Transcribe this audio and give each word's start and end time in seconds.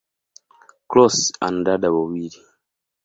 Cross 0.89 1.19
ana 1.45 1.61
dada 1.65 1.87
wawili. 1.95 2.39